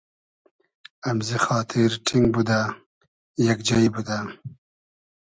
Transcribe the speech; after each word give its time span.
امزی 1.09 1.37
خاتیر 1.45 1.91
ݖینگ 2.05 2.27
بودۂ, 2.33 2.61
یئگ 3.45 3.59
جݷ 3.67 3.83
بودۂ 3.93 4.17